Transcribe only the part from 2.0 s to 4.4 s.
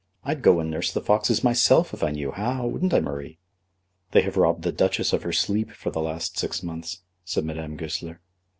I knew how, wouldn't I, Marie?" "They have